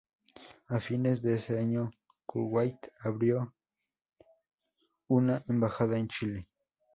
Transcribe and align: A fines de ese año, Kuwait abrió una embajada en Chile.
A 0.69 0.79
fines 0.79 1.21
de 1.21 1.35
ese 1.35 1.59
año, 1.59 1.91
Kuwait 2.25 2.87
abrió 3.01 3.53
una 5.09 5.43
embajada 5.47 5.95
en 5.99 6.07
Chile. 6.07 6.47